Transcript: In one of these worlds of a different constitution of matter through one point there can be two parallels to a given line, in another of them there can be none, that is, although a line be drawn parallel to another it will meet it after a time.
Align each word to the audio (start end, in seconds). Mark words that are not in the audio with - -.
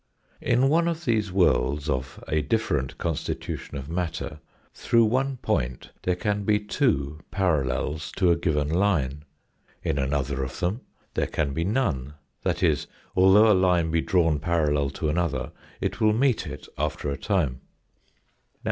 In 0.41 0.67
one 0.67 0.87
of 0.87 1.05
these 1.05 1.31
worlds 1.31 1.87
of 1.87 2.23
a 2.27 2.41
different 2.41 2.97
constitution 2.97 3.77
of 3.77 3.87
matter 3.87 4.39
through 4.73 5.05
one 5.05 5.37
point 5.37 5.91
there 6.01 6.15
can 6.15 6.43
be 6.43 6.59
two 6.59 7.19
parallels 7.29 8.11
to 8.13 8.31
a 8.31 8.35
given 8.35 8.67
line, 8.67 9.25
in 9.83 9.99
another 9.99 10.43
of 10.43 10.59
them 10.59 10.81
there 11.13 11.27
can 11.27 11.53
be 11.53 11.63
none, 11.63 12.15
that 12.41 12.63
is, 12.63 12.87
although 13.15 13.51
a 13.51 13.53
line 13.53 13.91
be 13.91 14.01
drawn 14.01 14.39
parallel 14.39 14.89
to 14.89 15.07
another 15.07 15.51
it 15.79 16.01
will 16.01 16.13
meet 16.13 16.47
it 16.47 16.67
after 16.79 17.11
a 17.11 17.15
time. 17.15 17.61